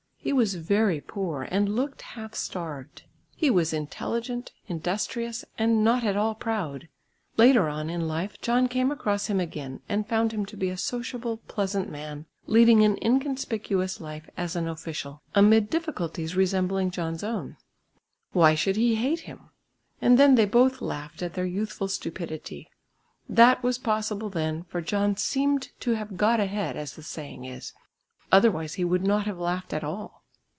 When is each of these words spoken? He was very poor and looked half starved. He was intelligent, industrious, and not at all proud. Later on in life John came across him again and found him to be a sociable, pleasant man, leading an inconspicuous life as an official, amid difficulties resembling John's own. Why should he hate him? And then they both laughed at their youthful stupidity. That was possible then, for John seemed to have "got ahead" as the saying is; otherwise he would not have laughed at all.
He 0.23 0.31
was 0.33 0.53
very 0.53 1.01
poor 1.01 1.47
and 1.49 1.73
looked 1.75 2.03
half 2.03 2.35
starved. 2.35 3.05
He 3.35 3.49
was 3.49 3.73
intelligent, 3.73 4.51
industrious, 4.67 5.43
and 5.57 5.83
not 5.83 6.03
at 6.03 6.15
all 6.15 6.35
proud. 6.35 6.89
Later 7.37 7.67
on 7.67 7.89
in 7.89 8.07
life 8.07 8.39
John 8.39 8.67
came 8.67 8.91
across 8.91 9.25
him 9.31 9.39
again 9.39 9.81
and 9.89 10.07
found 10.07 10.31
him 10.31 10.45
to 10.45 10.55
be 10.55 10.69
a 10.69 10.77
sociable, 10.77 11.37
pleasant 11.47 11.89
man, 11.89 12.27
leading 12.45 12.83
an 12.83 12.99
inconspicuous 13.03 13.99
life 13.99 14.29
as 14.37 14.55
an 14.55 14.67
official, 14.67 15.23
amid 15.33 15.71
difficulties 15.71 16.35
resembling 16.35 16.91
John's 16.91 17.23
own. 17.23 17.57
Why 18.31 18.53
should 18.53 18.75
he 18.75 18.93
hate 18.95 19.21
him? 19.21 19.49
And 20.03 20.19
then 20.19 20.35
they 20.35 20.45
both 20.45 20.83
laughed 20.83 21.23
at 21.23 21.33
their 21.33 21.47
youthful 21.47 21.87
stupidity. 21.87 22.69
That 23.27 23.63
was 23.63 23.79
possible 23.79 24.29
then, 24.29 24.65
for 24.65 24.81
John 24.81 25.17
seemed 25.17 25.71
to 25.79 25.95
have 25.95 26.15
"got 26.15 26.39
ahead" 26.39 26.77
as 26.77 26.93
the 26.95 27.01
saying 27.01 27.45
is; 27.45 27.73
otherwise 28.33 28.75
he 28.75 28.85
would 28.85 29.03
not 29.03 29.25
have 29.25 29.37
laughed 29.37 29.73
at 29.73 29.83
all. 29.83 30.21